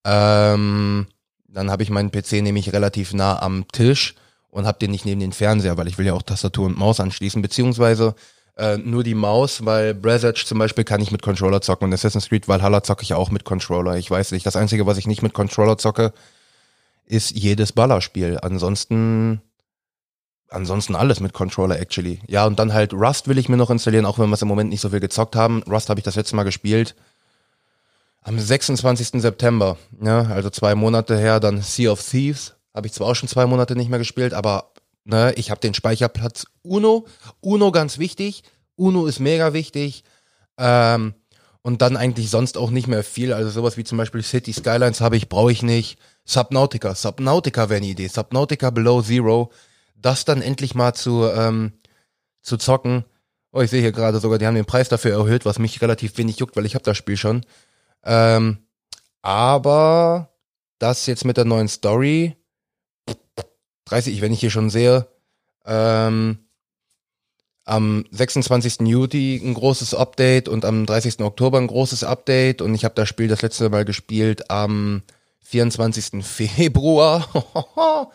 Ähm, 0.06 1.06
dann 1.48 1.70
habe 1.70 1.82
ich 1.82 1.90
meinen 1.90 2.10
PC 2.10 2.40
nämlich 2.40 2.72
relativ 2.72 3.12
nah 3.12 3.42
am 3.42 3.68
Tisch 3.68 4.14
und 4.54 4.66
habe 4.66 4.78
den 4.78 4.90
nicht 4.90 5.04
neben 5.04 5.20
den 5.20 5.32
Fernseher, 5.32 5.76
weil 5.76 5.88
ich 5.88 5.98
will 5.98 6.06
ja 6.06 6.14
auch 6.14 6.22
Tastatur 6.22 6.66
und 6.66 6.78
Maus 6.78 7.00
anschließen, 7.00 7.42
beziehungsweise 7.42 8.14
Äh, 8.56 8.78
nur 8.78 9.02
die 9.02 9.16
Maus, 9.16 9.64
weil 9.64 9.94
Breath 9.94 10.22
Edge 10.22 10.44
zum 10.46 10.60
Beispiel 10.60 10.84
kann 10.84 11.00
ich 11.02 11.10
mit 11.10 11.22
Controller 11.22 11.60
zocken 11.60 11.88
und 11.88 11.92
Assassin's 11.92 12.28
Creed 12.28 12.46
Valhalla 12.46 12.84
zocke 12.84 13.02
ich 13.02 13.12
auch 13.12 13.32
mit 13.32 13.42
Controller. 13.42 13.96
Ich 13.96 14.08
weiß 14.08 14.30
nicht, 14.30 14.46
das 14.46 14.54
Einzige, 14.54 14.86
was 14.86 14.96
ich 14.96 15.08
nicht 15.08 15.22
mit 15.22 15.34
Controller 15.34 15.76
zocke, 15.76 16.12
ist 17.04 17.32
jedes 17.32 17.72
Ballerspiel. 17.72 18.38
Ansonsten, 18.42 19.42
ansonsten 20.50 20.94
alles 20.94 21.18
mit 21.18 21.32
Controller 21.32 21.80
actually. 21.80 22.20
Ja, 22.28 22.46
und 22.46 22.60
dann 22.60 22.72
halt 22.72 22.92
Rust 22.92 23.26
will 23.26 23.38
ich 23.38 23.48
mir 23.48 23.56
noch 23.56 23.70
installieren, 23.70 24.06
auch 24.06 24.20
wenn 24.20 24.28
wir 24.28 24.34
es 24.34 24.42
im 24.42 24.46
Moment 24.46 24.70
nicht 24.70 24.82
so 24.82 24.90
viel 24.90 25.00
gezockt 25.00 25.34
haben. 25.34 25.64
Rust 25.64 25.88
habe 25.88 25.98
ich 25.98 26.04
das 26.04 26.14
letzte 26.14 26.36
Mal 26.36 26.44
gespielt. 26.44 26.94
Am 28.22 28.38
26. 28.38 29.20
September, 29.20 29.78
ja, 30.00 30.20
also 30.26 30.48
zwei 30.48 30.76
Monate 30.76 31.18
her, 31.18 31.40
dann 31.40 31.60
Sea 31.60 31.90
of 31.90 32.00
Thieves. 32.08 32.53
Habe 32.74 32.86
ich 32.86 32.92
zwar 32.92 33.08
auch 33.08 33.14
schon 33.14 33.28
zwei 33.28 33.46
Monate 33.46 33.76
nicht 33.76 33.88
mehr 33.88 33.98
gespielt, 33.98 34.34
aber 34.34 34.72
ne, 35.04 35.32
ich 35.36 35.50
habe 35.50 35.60
den 35.60 35.74
Speicherplatz 35.74 36.46
Uno. 36.62 37.06
Uno 37.40 37.70
ganz 37.70 37.98
wichtig. 37.98 38.42
Uno 38.76 39.06
ist 39.06 39.20
mega 39.20 39.52
wichtig. 39.52 40.04
Ähm, 40.58 41.14
und 41.62 41.80
dann 41.80 41.96
eigentlich 41.96 42.28
sonst 42.28 42.58
auch 42.58 42.70
nicht 42.70 42.88
mehr 42.88 43.02
viel. 43.02 43.32
Also 43.32 43.50
sowas 43.50 43.76
wie 43.76 43.84
zum 43.84 43.96
Beispiel 43.96 44.22
City 44.22 44.52
Skylines 44.52 45.00
habe 45.00 45.16
ich, 45.16 45.28
brauche 45.28 45.52
ich 45.52 45.62
nicht. 45.62 45.98
Subnautica, 46.24 46.94
Subnautica 46.94 47.70
wäre 47.70 47.78
eine 47.78 47.86
Idee. 47.86 48.08
Subnautica 48.08 48.70
Below 48.70 49.02
Zero. 49.02 49.50
Das 49.96 50.24
dann 50.24 50.42
endlich 50.42 50.74
mal 50.74 50.92
zu, 50.94 51.24
ähm, 51.24 51.72
zu 52.42 52.58
zocken. 52.58 53.04
Oh, 53.50 53.60
ich 53.60 53.70
sehe 53.70 53.80
hier 53.80 53.92
gerade 53.92 54.18
sogar, 54.18 54.38
die 54.38 54.46
haben 54.46 54.56
den 54.56 54.64
Preis 54.64 54.88
dafür 54.88 55.12
erhöht, 55.12 55.46
was 55.46 55.58
mich 55.58 55.80
relativ 55.80 56.18
wenig 56.18 56.38
juckt, 56.38 56.56
weil 56.56 56.66
ich 56.66 56.74
habe 56.74 56.84
das 56.84 56.98
Spiel 56.98 57.16
schon. 57.16 57.46
Ähm, 58.04 58.58
aber 59.22 60.34
das 60.78 61.06
jetzt 61.06 61.24
mit 61.24 61.36
der 61.36 61.44
neuen 61.46 61.68
Story, 61.68 62.36
30, 63.86 64.20
wenn 64.20 64.32
ich 64.32 64.40
hier 64.40 64.50
schon 64.50 64.70
sehe, 64.70 65.06
ähm, 65.66 66.38
am 67.64 68.04
26. 68.10 68.80
Juli 68.80 69.40
ein 69.42 69.54
großes 69.54 69.94
Update 69.94 70.48
und 70.48 70.64
am 70.64 70.84
30. 70.84 71.20
Oktober 71.20 71.58
ein 71.58 71.66
großes 71.66 72.04
Update 72.04 72.60
und 72.60 72.74
ich 72.74 72.84
habe 72.84 72.94
das 72.94 73.08
Spiel 73.08 73.28
das 73.28 73.42
letzte 73.42 73.70
Mal 73.70 73.84
gespielt 73.84 74.50
am 74.50 75.02
24. 75.40 76.24
Februar. 76.24 77.26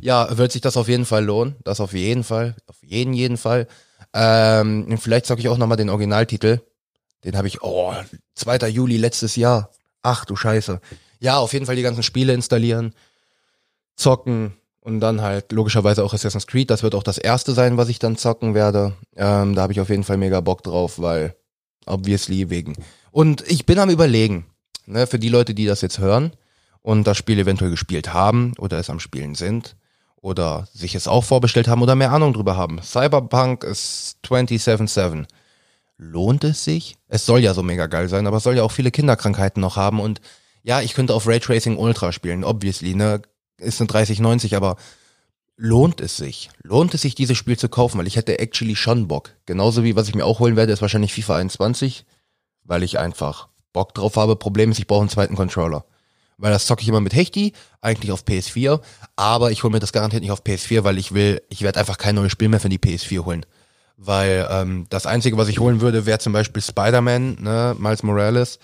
ja, 0.00 0.36
wird 0.36 0.52
sich 0.52 0.60
das 0.60 0.76
auf 0.76 0.88
jeden 0.88 1.06
Fall 1.06 1.24
lohnen. 1.24 1.56
Das 1.64 1.80
auf 1.80 1.92
jeden 1.92 2.24
Fall. 2.24 2.54
Auf 2.66 2.82
jeden, 2.82 3.12
jeden 3.12 3.36
Fall. 3.36 3.66
Ähm, 4.14 4.98
vielleicht 4.98 5.26
zocke 5.26 5.40
ich 5.40 5.48
auch 5.48 5.58
nochmal 5.58 5.76
den 5.76 5.90
Originaltitel. 5.90 6.60
Den 7.24 7.36
habe 7.36 7.48
ich, 7.48 7.62
oh, 7.62 7.94
2. 8.34 8.68
Juli 8.68 8.96
letztes 8.96 9.36
Jahr. 9.36 9.70
Ach 10.02 10.24
du 10.24 10.36
Scheiße. 10.36 10.80
Ja, 11.20 11.38
auf 11.38 11.52
jeden 11.52 11.66
Fall 11.66 11.76
die 11.76 11.82
ganzen 11.82 12.02
Spiele 12.02 12.34
installieren, 12.34 12.94
zocken 13.96 14.54
und 14.80 15.00
dann 15.00 15.20
halt 15.20 15.52
logischerweise 15.52 16.04
auch 16.04 16.14
Assassin's 16.14 16.46
Creed. 16.46 16.70
Das 16.70 16.82
wird 16.82 16.94
auch 16.94 17.02
das 17.02 17.18
erste 17.18 17.52
sein, 17.52 17.76
was 17.76 17.88
ich 17.88 17.98
dann 17.98 18.16
zocken 18.16 18.54
werde. 18.54 18.94
Ähm, 19.16 19.54
da 19.54 19.62
habe 19.62 19.72
ich 19.72 19.80
auf 19.80 19.90
jeden 19.90 20.04
Fall 20.04 20.16
mega 20.16 20.40
Bock 20.40 20.62
drauf, 20.62 20.98
weil 20.98 21.36
obviously 21.86 22.50
wegen. 22.50 22.74
Und 23.10 23.42
ich 23.48 23.66
bin 23.66 23.78
am 23.78 23.90
überlegen, 23.90 24.46
ne, 24.86 25.06
für 25.06 25.18
die 25.18 25.28
Leute, 25.28 25.54
die 25.54 25.66
das 25.66 25.80
jetzt 25.80 25.98
hören 25.98 26.32
und 26.80 27.06
das 27.06 27.16
Spiel 27.16 27.38
eventuell 27.38 27.70
gespielt 27.70 28.12
haben 28.12 28.54
oder 28.58 28.78
es 28.78 28.90
am 28.90 29.00
Spielen 29.00 29.34
sind 29.34 29.76
oder 30.20 30.68
sich 30.72 30.94
es 30.94 31.08
auch 31.08 31.24
vorbestellt 31.24 31.68
haben 31.68 31.82
oder 31.82 31.94
mehr 31.94 32.12
Ahnung 32.12 32.32
drüber 32.32 32.56
haben. 32.56 32.80
Cyberpunk 32.82 33.64
ist 33.64 34.16
27-7 34.24 35.26
lohnt 36.02 36.44
es 36.44 36.64
sich? 36.64 36.96
Es 37.08 37.26
soll 37.26 37.40
ja 37.40 37.54
so 37.54 37.62
mega 37.62 37.86
geil 37.86 38.08
sein, 38.08 38.26
aber 38.26 38.38
es 38.38 38.42
soll 38.42 38.56
ja 38.56 38.62
auch 38.62 38.72
viele 38.72 38.90
Kinderkrankheiten 38.90 39.60
noch 39.60 39.76
haben 39.76 40.00
und 40.00 40.20
ja, 40.64 40.80
ich 40.80 40.94
könnte 40.94 41.14
auf 41.14 41.26
Raytracing 41.26 41.76
Ultra 41.76 42.12
spielen, 42.12 42.44
obviously, 42.44 42.94
ne? 42.94 43.22
Ist 43.62 43.80
eine 43.80 43.88
3090, 43.88 44.56
aber 44.56 44.76
lohnt 45.56 46.00
es 46.00 46.16
sich? 46.16 46.50
Lohnt 46.62 46.94
es 46.94 47.02
sich, 47.02 47.14
dieses 47.14 47.38
Spiel 47.38 47.58
zu 47.58 47.68
kaufen? 47.68 47.98
Weil 47.98 48.06
ich 48.06 48.16
hätte 48.16 48.38
actually 48.38 48.76
schon 48.76 49.08
Bock. 49.08 49.30
Genauso 49.46 49.84
wie 49.84 49.96
was 49.96 50.08
ich 50.08 50.14
mir 50.14 50.24
auch 50.24 50.40
holen 50.40 50.56
werde, 50.56 50.72
ist 50.72 50.82
wahrscheinlich 50.82 51.14
FIFA 51.14 51.36
21, 51.36 52.04
weil 52.64 52.82
ich 52.82 52.98
einfach 52.98 53.48
Bock 53.72 53.94
drauf 53.94 54.16
habe. 54.16 54.36
Problem 54.36 54.70
ist, 54.70 54.78
ich 54.78 54.86
brauche 54.86 55.00
einen 55.00 55.10
zweiten 55.10 55.36
Controller. 55.36 55.84
Weil 56.38 56.52
das 56.52 56.66
zocke 56.66 56.82
ich 56.82 56.88
immer 56.88 57.00
mit 57.00 57.14
Hechti, 57.14 57.52
eigentlich 57.80 58.10
auf 58.10 58.24
PS4, 58.24 58.80
aber 59.16 59.52
ich 59.52 59.62
hole 59.62 59.72
mir 59.72 59.80
das 59.80 59.92
garantiert 59.92 60.22
nicht 60.22 60.32
auf 60.32 60.42
PS4, 60.42 60.82
weil 60.82 60.98
ich 60.98 61.12
will, 61.14 61.40
ich 61.50 61.62
werde 61.62 61.78
einfach 61.78 61.98
kein 61.98 62.16
neues 62.16 62.32
Spiel 62.32 62.48
mehr 62.48 62.58
für 62.58 62.68
die 62.68 62.78
PS4 62.78 63.24
holen. 63.24 63.46
Weil 63.96 64.48
ähm, 64.50 64.86
das 64.88 65.06
Einzige, 65.06 65.36
was 65.36 65.48
ich 65.48 65.60
holen 65.60 65.80
würde, 65.80 66.06
wäre 66.06 66.18
zum 66.18 66.32
Beispiel 66.32 66.62
Spider-Man, 66.62 67.36
ne, 67.40 67.76
Miles 67.78 68.02
Morales. 68.02 68.58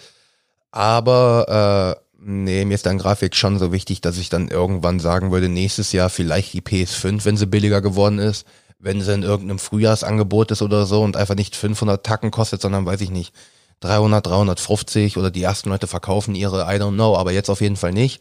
Aber 0.72 1.94
äh, 2.02 2.07
nee, 2.18 2.64
mir 2.64 2.74
ist 2.74 2.86
dann 2.86 2.98
Grafik 2.98 3.34
schon 3.34 3.58
so 3.58 3.72
wichtig, 3.72 4.00
dass 4.00 4.18
ich 4.18 4.28
dann 4.28 4.48
irgendwann 4.48 5.00
sagen 5.00 5.30
würde, 5.30 5.48
nächstes 5.48 5.92
Jahr 5.92 6.10
vielleicht 6.10 6.52
die 6.52 6.62
PS5, 6.62 7.24
wenn 7.24 7.36
sie 7.36 7.46
billiger 7.46 7.80
geworden 7.80 8.18
ist, 8.18 8.46
wenn 8.78 9.00
sie 9.00 9.12
in 9.14 9.22
irgendeinem 9.22 9.58
Frühjahrsangebot 9.58 10.50
ist 10.50 10.62
oder 10.62 10.86
so 10.86 11.02
und 11.02 11.16
einfach 11.16 11.34
nicht 11.34 11.56
500 11.56 12.04
Tacken 12.04 12.30
kostet, 12.30 12.60
sondern 12.60 12.86
weiß 12.86 13.00
ich 13.00 13.10
nicht, 13.10 13.34
300, 13.80 14.26
350 14.26 15.16
oder 15.16 15.30
die 15.30 15.42
ersten 15.42 15.70
Leute 15.70 15.86
verkaufen 15.86 16.34
ihre, 16.34 16.62
I 16.62 16.80
don't 16.80 16.94
know, 16.94 17.16
aber 17.16 17.32
jetzt 17.32 17.50
auf 17.50 17.60
jeden 17.60 17.76
Fall 17.76 17.92
nicht. 17.92 18.20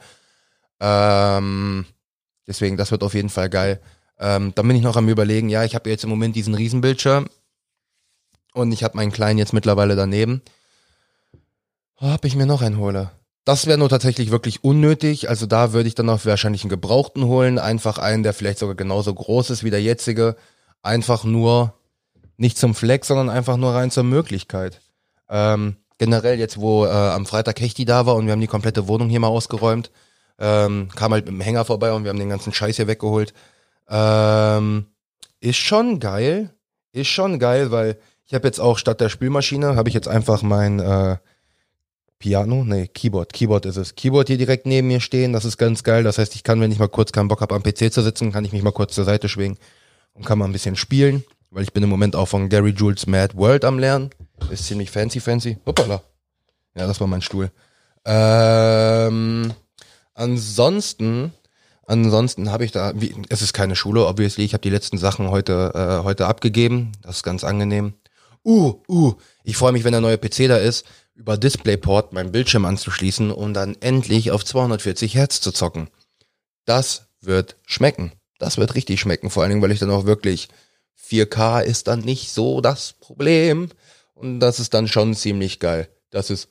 Ähm, 0.79 1.85
deswegen, 2.45 2.77
das 2.77 2.91
wird 2.91 3.03
auf 3.03 3.15
jeden 3.15 3.29
Fall 3.29 3.49
geil. 3.49 3.81
Ähm, 4.19 4.53
dann 4.55 4.67
bin 4.67 4.77
ich 4.77 4.83
noch 4.83 4.95
am 4.95 5.09
überlegen, 5.09 5.49
ja, 5.49 5.63
ich 5.63 5.75
habe 5.75 5.89
jetzt 5.89 6.03
im 6.03 6.09
Moment 6.09 6.35
diesen 6.35 6.53
Riesenbildschirm 6.53 7.27
und 8.53 8.71
ich 8.71 8.83
habe 8.83 8.97
meinen 8.97 9.11
kleinen 9.11 9.39
jetzt 9.39 9.53
mittlerweile 9.53 9.95
daneben. 9.95 10.41
Oh, 11.99 12.13
ob 12.13 12.25
ich 12.25 12.35
mir 12.35 12.45
noch 12.45 12.61
einen 12.61 12.77
hole. 12.77 13.11
Das 13.47 13.65
wäre 13.65 13.77
nur 13.77 13.87
tatsächlich 13.87 14.29
wirklich 14.29 14.65
unnötig. 14.65 15.29
Also 15.29 15.45
da 15.45 15.71
würde 15.71 15.87
ich 15.87 15.95
dann 15.95 16.09
auch 16.09 16.25
wahrscheinlich 16.25 16.63
einen 16.63 16.69
gebrauchten 16.69 17.23
holen. 17.23 17.59
Einfach 17.59 17.97
einen, 17.97 18.21
der 18.21 18.33
vielleicht 18.33 18.59
sogar 18.59 18.75
genauso 18.75 19.13
groß 19.13 19.51
ist 19.51 19.63
wie 19.63 19.69
der 19.69 19.81
jetzige. 19.81 20.35
Einfach 20.83 21.23
nur 21.23 21.73
nicht 22.35 22.57
zum 22.57 22.75
Fleck, 22.75 23.05
sondern 23.05 23.29
einfach 23.29 23.55
nur 23.55 23.73
rein 23.73 23.89
zur 23.89 24.03
Möglichkeit. 24.03 24.81
Ähm, 25.29 25.77
generell 25.97 26.37
jetzt, 26.37 26.59
wo 26.59 26.87
äh, 26.87 26.89
am 26.89 27.25
Freitag 27.25 27.61
Hechti 27.61 27.85
da 27.85 28.05
war 28.05 28.17
und 28.17 28.25
wir 28.25 28.33
haben 28.33 28.41
die 28.41 28.47
komplette 28.47 28.89
Wohnung 28.89 29.07
hier 29.07 29.21
mal 29.21 29.29
ausgeräumt, 29.29 29.91
ähm, 30.39 30.89
kam 30.93 31.13
halt 31.13 31.23
mit 31.23 31.33
dem 31.33 31.39
Hänger 31.39 31.63
vorbei 31.63 31.93
und 31.93 32.03
wir 32.03 32.09
haben 32.09 32.19
den 32.19 32.27
ganzen 32.27 32.51
Scheiß 32.51 32.75
hier 32.75 32.87
weggeholt. 32.87 33.33
Ähm, 33.87 34.87
ist 35.39 35.55
schon 35.55 36.01
geil. 36.01 36.53
Ist 36.91 37.07
schon 37.07 37.39
geil, 37.39 37.71
weil 37.71 37.97
ich 38.25 38.33
habe 38.33 38.45
jetzt 38.45 38.59
auch 38.59 38.77
statt 38.77 38.99
der 38.99 39.07
Spülmaschine, 39.07 39.77
habe 39.77 39.87
ich 39.87 39.95
jetzt 39.95 40.09
einfach 40.09 40.41
mein 40.41 40.79
äh, 40.81 41.15
Piano, 42.19 42.63
nee, 42.63 42.87
Keyboard, 42.87 43.31
Keyboard 43.31 43.65
ist 43.65 43.77
es. 43.77 43.95
Keyboard 43.95 44.27
hier 44.27 44.37
direkt 44.37 44.65
neben 44.65 44.87
mir 44.87 44.99
stehen, 44.99 45.33
das 45.33 45.45
ist 45.45 45.57
ganz 45.57 45.83
geil. 45.83 46.03
Das 46.03 46.17
heißt, 46.17 46.35
ich 46.35 46.43
kann, 46.43 46.59
wenn 46.61 46.71
ich 46.71 46.79
mal 46.79 46.87
kurz 46.87 47.11
keinen 47.11 47.27
Bock 47.27 47.41
habe, 47.41 47.53
am 47.53 47.63
PC 47.63 47.93
zu 47.93 48.01
sitzen, 48.01 48.31
kann 48.31 48.43
ich 48.43 48.53
mich 48.53 48.63
mal 48.63 48.71
kurz 48.71 48.95
zur 48.95 49.05
Seite 49.05 49.29
schwingen 49.29 49.57
und 50.13 50.25
kann 50.25 50.39
mal 50.39 50.45
ein 50.45 50.51
bisschen 50.51 50.75
spielen, 50.75 51.23
weil 51.51 51.63
ich 51.63 51.73
bin 51.73 51.83
im 51.83 51.89
Moment 51.89 52.15
auch 52.15 52.27
von 52.27 52.49
Gary 52.49 52.71
Jules 52.71 53.05
Mad 53.05 53.35
World 53.37 53.65
am 53.65 53.77
Lernen. 53.77 54.09
Ist 54.49 54.65
ziemlich 54.65 54.89
fancy, 54.89 55.19
fancy. 55.19 55.57
Hoppala. 55.65 56.01
Ja, 56.75 56.87
das 56.87 56.99
war 56.99 57.07
mein 57.07 57.21
Stuhl. 57.21 57.51
Ähm, 58.05 59.53
ansonsten 60.13 61.33
Ansonsten 61.89 62.51
habe 62.51 62.65
ich 62.65 62.73
da, 62.73 62.91
wie, 62.95 63.15
es 63.29 63.41
ist 63.41 63.53
keine 63.53 63.77
Schule, 63.77 64.05
obviously. 64.05 64.43
Ich 64.43 64.53
habe 64.53 64.61
die 64.61 64.69
letzten 64.69 64.97
Sachen 64.97 65.31
heute, 65.31 65.71
äh, 65.73 66.03
heute 66.03 66.27
abgegeben. 66.27 66.91
Das 67.01 67.17
ist 67.17 67.23
ganz 67.23 67.45
angenehm. 67.45 67.93
Uh, 68.43 68.81
uh, 68.89 69.13
ich 69.45 69.55
freue 69.55 69.71
mich, 69.71 69.85
wenn 69.85 69.93
der 69.93 70.01
neue 70.01 70.17
PC 70.17 70.49
da 70.49 70.57
ist, 70.57 70.85
über 71.17 71.35
DisplayPort 71.35 72.13
meinen 72.13 72.31
Bildschirm 72.31 72.65
anzuschließen 72.65 73.31
und 73.31 73.53
dann 73.55 73.75
endlich 73.79 74.31
auf 74.31 74.45
240 74.45 75.15
Hertz 75.15 75.41
zu 75.41 75.51
zocken. 75.51 75.89
Das 76.65 77.07
wird 77.21 77.57
schmecken. 77.65 78.11
Das 78.37 78.57
wird 78.57 78.75
richtig 78.75 79.01
schmecken, 79.01 79.31
vor 79.31 79.41
allen 79.41 79.49
Dingen, 79.49 79.61
weil 79.63 79.71
ich 79.71 79.79
dann 79.79 79.89
auch 79.89 80.05
wirklich 80.05 80.47
4K 81.09 81.61
ist 81.61 81.87
dann 81.87 82.01
nicht 82.01 82.31
so 82.31 82.61
das 82.61 82.93
Problem. 82.93 83.69
Und 84.13 84.39
das 84.39 84.59
ist 84.59 84.73
dann 84.73 84.87
schon 84.87 85.15
ziemlich 85.15 85.59
geil. 85.59 85.89
Das 86.11 86.29
ist 86.29 86.49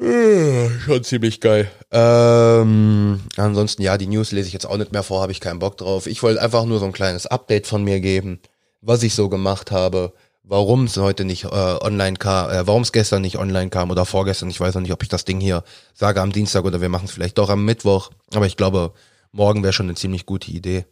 äh, 0.00 0.68
schon 0.80 1.04
ziemlich 1.04 1.40
geil. 1.40 1.70
Ähm, 1.92 3.20
ansonsten, 3.36 3.82
ja, 3.82 3.96
die 3.96 4.08
News 4.08 4.32
lese 4.32 4.48
ich 4.48 4.52
jetzt 4.52 4.66
auch 4.66 4.76
nicht 4.76 4.92
mehr 4.92 5.04
vor, 5.04 5.22
habe 5.22 5.32
ich 5.32 5.40
keinen 5.40 5.60
Bock 5.60 5.76
drauf. 5.76 6.08
Ich 6.08 6.22
wollte 6.22 6.42
einfach 6.42 6.64
nur 6.64 6.80
so 6.80 6.86
ein 6.86 6.92
kleines 6.92 7.26
Update 7.26 7.68
von 7.68 7.84
mir 7.84 8.00
geben, 8.00 8.40
was 8.80 9.04
ich 9.04 9.14
so 9.14 9.28
gemacht 9.28 9.70
habe, 9.70 10.12
warum 10.44 10.84
es 10.84 10.96
heute 10.96 11.24
nicht 11.24 11.44
äh, 11.44 11.48
online 11.48 12.16
kam, 12.16 12.50
äh, 12.50 12.66
warum 12.66 12.82
es 12.82 12.92
gestern 12.92 13.22
nicht 13.22 13.38
online 13.38 13.70
kam 13.70 13.90
oder 13.90 14.04
vorgestern. 14.04 14.50
Ich 14.50 14.60
weiß 14.60 14.74
noch 14.74 14.82
nicht, 14.82 14.92
ob 14.92 15.02
ich 15.02 15.08
das 15.08 15.24
Ding 15.24 15.40
hier 15.40 15.62
sage 15.94 16.20
am 16.20 16.32
Dienstag 16.32 16.64
oder 16.64 16.80
wir 16.80 16.88
machen 16.88 17.04
es 17.04 17.12
vielleicht 17.12 17.38
doch 17.38 17.50
am 17.50 17.64
Mittwoch. 17.64 18.10
Aber 18.34 18.46
ich 18.46 18.56
glaube, 18.56 18.92
morgen 19.30 19.62
wäre 19.62 19.72
schon 19.72 19.86
eine 19.86 19.94
ziemlich 19.94 20.26
gute 20.26 20.50
Idee. 20.50 20.84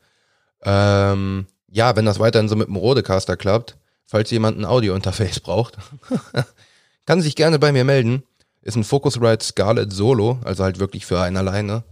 Ähm, 0.62 1.46
ja, 1.68 1.96
wenn 1.96 2.04
das 2.04 2.18
weiterhin 2.18 2.48
so 2.48 2.56
mit 2.56 2.68
dem 2.68 2.76
Rodecaster 2.76 3.36
klappt, 3.36 3.76
falls 4.06 4.30
jemand 4.30 4.58
ein 4.58 4.64
Audio-Interface 4.64 5.40
braucht, 5.40 5.78
kann 7.06 7.20
sich 7.20 7.36
gerne 7.36 7.58
bei 7.58 7.72
mir 7.72 7.84
melden. 7.84 8.22
Ist 8.62 8.76
ein 8.76 8.84
Focusrite 8.84 9.44
Scarlett 9.44 9.92
Solo, 9.92 10.38
also 10.44 10.64
halt 10.64 10.78
wirklich 10.78 11.06
für 11.06 11.20
einen 11.20 11.38
alleine. 11.38 11.82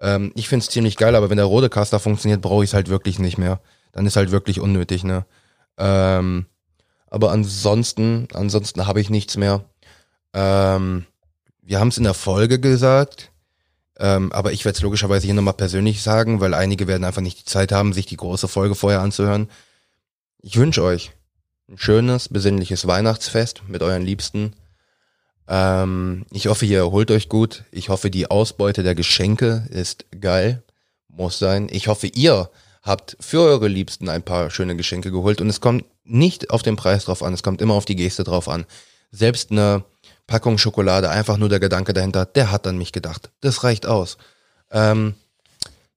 Ähm, 0.00 0.32
ich 0.34 0.48
find's 0.48 0.68
ziemlich 0.68 0.96
geil, 0.96 1.16
aber 1.16 1.30
wenn 1.30 1.36
der 1.36 1.46
Rodecaster 1.46 1.98
funktioniert, 1.98 2.40
brauche 2.40 2.62
ich 2.62 2.70
es 2.70 2.74
halt 2.74 2.88
wirklich 2.88 3.18
nicht 3.18 3.38
mehr. 3.38 3.60
Dann 3.92 4.06
ist 4.06 4.16
halt 4.16 4.30
wirklich 4.30 4.60
unnötig, 4.60 5.04
ne? 5.04 5.26
Ähm, 5.78 6.46
aber 7.12 7.30
ansonsten, 7.30 8.26
ansonsten 8.32 8.86
habe 8.86 8.98
ich 9.02 9.10
nichts 9.10 9.36
mehr. 9.36 9.66
Ähm, 10.32 11.04
wir 11.60 11.78
haben 11.78 11.88
es 11.88 11.98
in 11.98 12.04
der 12.04 12.14
Folge 12.14 12.58
gesagt, 12.58 13.30
ähm, 13.98 14.32
aber 14.32 14.52
ich 14.52 14.64
werde 14.64 14.76
es 14.76 14.82
logischerweise 14.82 15.26
hier 15.26 15.34
nochmal 15.34 15.52
persönlich 15.52 16.02
sagen, 16.02 16.40
weil 16.40 16.54
einige 16.54 16.86
werden 16.86 17.04
einfach 17.04 17.20
nicht 17.20 17.38
die 17.38 17.44
Zeit 17.44 17.70
haben, 17.70 17.92
sich 17.92 18.06
die 18.06 18.16
große 18.16 18.48
Folge 18.48 18.74
vorher 18.74 19.00
anzuhören. 19.00 19.50
Ich 20.40 20.56
wünsche 20.56 20.82
euch, 20.82 21.12
ein 21.68 21.76
schönes, 21.76 22.30
besinnliches 22.30 22.86
Weihnachtsfest 22.86 23.68
mit 23.68 23.82
euren 23.82 24.02
Liebsten. 24.02 24.54
Ähm, 25.48 26.24
ich 26.30 26.46
hoffe, 26.46 26.64
ihr 26.64 26.78
erholt 26.78 27.10
euch 27.10 27.28
gut. 27.28 27.64
Ich 27.72 27.90
hoffe, 27.90 28.10
die 28.10 28.30
Ausbeute 28.30 28.82
der 28.82 28.94
Geschenke 28.94 29.66
ist 29.68 30.06
geil. 30.18 30.62
Muss 31.08 31.38
sein. 31.38 31.68
Ich 31.70 31.88
hoffe, 31.88 32.06
ihr 32.06 32.48
habt 32.82 33.16
für 33.20 33.40
eure 33.40 33.68
Liebsten 33.68 34.08
ein 34.08 34.22
paar 34.22 34.50
schöne 34.50 34.76
Geschenke 34.76 35.10
geholt 35.10 35.40
und 35.40 35.48
es 35.48 35.60
kommt 35.60 35.84
nicht 36.04 36.50
auf 36.50 36.62
den 36.62 36.76
Preis 36.76 37.04
drauf 37.04 37.22
an, 37.22 37.32
es 37.32 37.42
kommt 37.42 37.60
immer 37.60 37.74
auf 37.74 37.84
die 37.84 37.96
Geste 37.96 38.24
drauf 38.24 38.48
an. 38.48 38.66
Selbst 39.10 39.50
eine 39.50 39.84
Packung 40.26 40.58
Schokolade, 40.58 41.10
einfach 41.10 41.36
nur 41.36 41.48
der 41.48 41.60
Gedanke 41.60 41.92
dahinter, 41.92 42.24
der 42.26 42.50
hat 42.50 42.66
an 42.66 42.78
mich 42.78 42.92
gedacht. 42.92 43.30
Das 43.40 43.64
reicht 43.64 43.86
aus. 43.86 44.16
Ähm, 44.70 45.14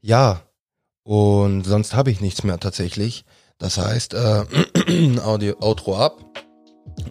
ja, 0.02 0.42
und 1.04 1.64
sonst 1.64 1.96
habe 1.96 2.12
ich 2.12 2.22
nichts 2.22 2.44
mehr 2.44 2.60
tatsächlich. 2.60 3.26
Das 3.58 3.78
heißt, 3.78 4.14
äh, 4.14 4.44
Audio, 5.24 5.56
Outro 5.60 5.98
ab. 5.98 6.20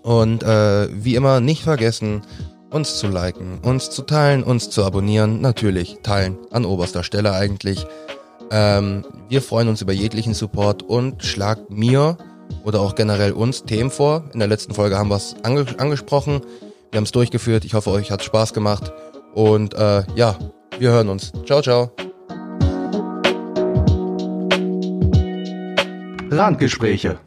Und 0.03 0.43
äh, 0.43 0.89
wie 0.93 1.15
immer 1.15 1.41
nicht 1.41 1.63
vergessen, 1.63 2.23
uns 2.71 2.99
zu 2.99 3.07
liken, 3.07 3.61
uns 3.61 3.91
zu 3.91 4.03
teilen, 4.03 4.43
uns 4.43 4.69
zu 4.71 4.85
abonnieren. 4.85 5.41
Natürlich 5.41 5.99
teilen 6.03 6.39
an 6.51 6.65
oberster 6.65 7.05
Stelle 7.05 7.33
eigentlich. 7.33 7.87
Ähm, 8.51 9.05
wir 9.29 9.43
freuen 9.43 9.69
uns 9.69 9.81
über 9.81 9.93
jeglichen 9.93 10.35
Support 10.35 10.83
und 10.83 11.25
schlagt 11.25 11.71
mir 11.71 12.19
oder 12.65 12.81
auch 12.81 12.95
generell 12.95 13.33
uns 13.33 13.65
Themen 13.65 13.91
vor. 13.91 14.25
In 14.33 14.39
der 14.39 14.49
letzten 14.49 14.75
Folge 14.75 14.99
haben 14.99 15.09
wir 15.09 15.17
es 15.17 15.37
ange 15.43 15.67
angesprochen. 15.79 16.41
Wir 16.91 16.99
haben 16.99 17.05
es 17.05 17.13
durchgeführt. 17.13 17.65
Ich 17.65 17.75
hoffe, 17.75 17.91
euch 17.91 18.11
hat 18.11 18.23
Spaß 18.23 18.53
gemacht. 18.53 18.93
Und 19.35 19.75
äh, 19.75 20.05
ja, 20.15 20.39
wir 20.79 20.91
hören 20.91 21.09
uns. 21.09 21.33
Ciao, 21.47 21.63
ciao. 21.63 21.91
Randgespräche 26.31 27.19